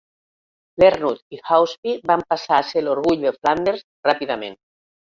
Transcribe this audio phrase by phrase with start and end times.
[0.83, 4.61] Lernout i Hauspie van passar a ser l"orgull de Flanders ràpidament.